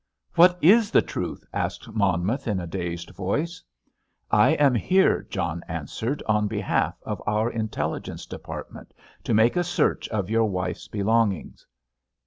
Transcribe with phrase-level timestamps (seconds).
[0.33, 3.61] "What is the truth?" asked Monmouth in a dazed voice.
[4.31, 10.09] "I am here," John answered, "on behalf of our Intelligence Department, to make a search
[10.09, 11.67] of your wife's belongings."